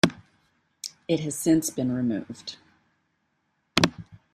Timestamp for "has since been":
1.19-1.91